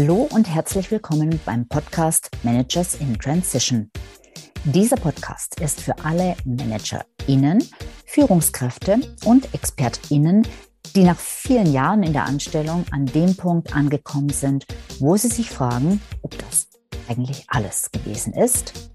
[0.00, 3.90] Hallo und herzlich willkommen beim Podcast Managers in Transition.
[4.62, 7.64] Dieser Podcast ist für alle ManagerInnen,
[8.06, 10.46] Führungskräfte und ExpertInnen,
[10.94, 14.66] die nach vielen Jahren in der Anstellung an dem Punkt angekommen sind,
[15.00, 16.68] wo sie sich fragen, ob das
[17.08, 18.92] eigentlich alles gewesen ist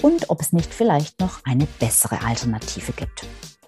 [0.00, 3.26] und ob es nicht vielleicht noch eine bessere Alternative gibt.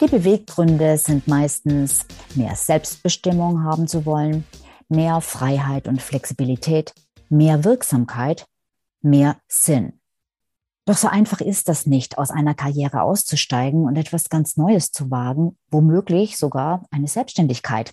[0.00, 4.44] Die Beweggründe sind meistens mehr Selbstbestimmung haben zu wollen,
[4.88, 6.94] mehr Freiheit und Flexibilität,
[7.28, 8.46] mehr Wirksamkeit,
[9.00, 10.00] mehr Sinn.
[10.86, 15.10] Doch so einfach ist das nicht, aus einer Karriere auszusteigen und etwas ganz Neues zu
[15.10, 17.92] wagen, womöglich sogar eine Selbstständigkeit.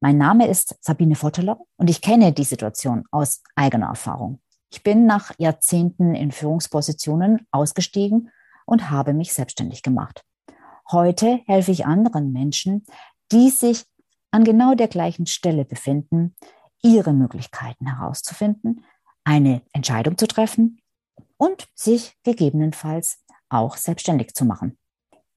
[0.00, 4.40] Mein Name ist Sabine Votteler und ich kenne die Situation aus eigener Erfahrung.
[4.70, 8.30] Ich bin nach Jahrzehnten in Führungspositionen ausgestiegen
[8.66, 10.24] und habe mich selbstständig gemacht.
[10.90, 12.84] Heute helfe ich anderen Menschen,
[13.32, 13.84] die sich
[14.34, 16.34] an genau der gleichen Stelle befinden,
[16.82, 18.84] ihre Möglichkeiten herauszufinden,
[19.22, 20.80] eine Entscheidung zu treffen
[21.36, 24.76] und sich gegebenenfalls auch selbstständig zu machen.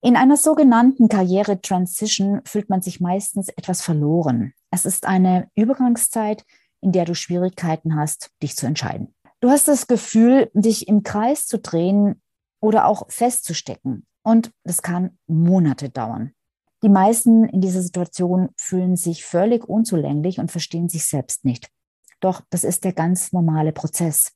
[0.02, 4.54] In einer sogenannten Karriere-Transition fühlt man sich meistens etwas verloren.
[4.72, 6.44] Es ist eine Übergangszeit,
[6.82, 9.14] in der du Schwierigkeiten hast, dich zu entscheiden.
[9.42, 12.20] Du hast das Gefühl, dich im Kreis zu drehen
[12.60, 14.08] oder auch festzustecken.
[14.24, 16.34] Und das kann Monate dauern.
[16.84, 21.70] Die meisten in dieser Situation fühlen sich völlig unzulänglich und verstehen sich selbst nicht.
[22.20, 24.34] Doch das ist der ganz normale Prozess.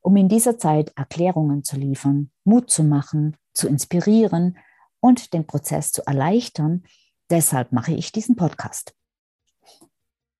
[0.00, 4.56] Um in dieser Zeit Erklärungen zu liefern, Mut zu machen, zu inspirieren
[5.00, 6.84] und den Prozess zu erleichtern,
[7.30, 8.94] deshalb mache ich diesen Podcast.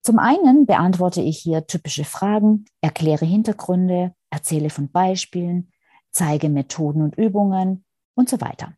[0.03, 5.73] Zum einen beantworte ich hier typische Fragen, erkläre Hintergründe, erzähle von Beispielen,
[6.13, 8.77] zeige Methoden und Übungen und so weiter.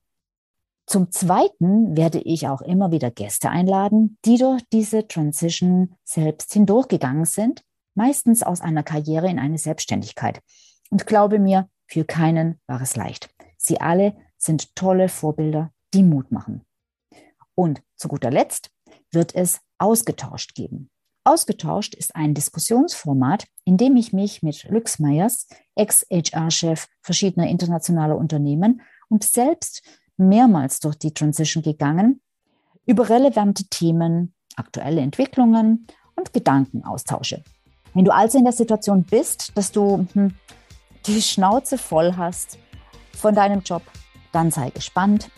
[0.88, 7.26] Zum Zweiten werde ich auch immer wieder Gäste einladen, die durch diese Transition selbst hindurchgegangen
[7.26, 7.62] sind,
[7.94, 10.40] meistens aus einer Karriere in eine Selbstständigkeit.
[10.88, 13.28] Und glaube mir, für keinen war es leicht.
[13.58, 16.64] Sie alle sind tolle Vorbilder, die Mut machen.
[17.54, 18.70] Und zu guter Letzt
[19.12, 20.88] wird es ausgetauscht geben.
[21.22, 28.80] Ausgetauscht ist ein Diskussionsformat, in dem ich mich mit Lux Meyers, Ex-HR-Chef verschiedener internationaler Unternehmen
[29.10, 29.82] und selbst
[30.18, 32.20] mehrmals durch die Transition gegangen,
[32.86, 35.86] über relevante Themen, aktuelle Entwicklungen
[36.16, 37.42] und Gedanken austausche.
[37.94, 40.34] Wenn du also in der Situation bist, dass du hm,
[41.06, 42.58] die Schnauze voll hast
[43.12, 43.82] von deinem Job,
[44.32, 45.30] dann sei gespannt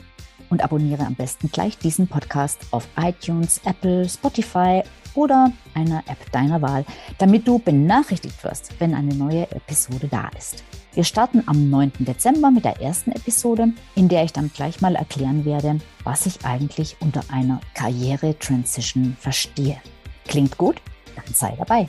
[0.48, 4.82] und abonniere am besten gleich diesen Podcast auf iTunes, Apple, Spotify
[5.14, 6.84] oder einer App deiner Wahl,
[7.18, 10.64] damit du benachrichtigt wirst, wenn eine neue Episode da ist.
[10.92, 11.92] Wir starten am 9.
[12.00, 16.44] Dezember mit der ersten Episode, in der ich dann gleich mal erklären werde, was ich
[16.44, 19.76] eigentlich unter einer Karriere-Transition verstehe.
[20.26, 20.76] Klingt gut?
[21.14, 21.88] Dann sei dabei.